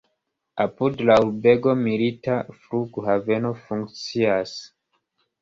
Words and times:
Apud 0.63 1.03
la 1.09 1.17
urbego 1.25 1.75
milita 1.81 2.39
flughaveno 2.63 3.53
funkcias. 3.69 4.57